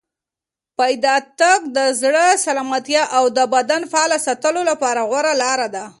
[0.77, 5.85] پیاده تګ د زړه سلامتیا او د بدن فعال ساتلو لپاره غوره لاره ده.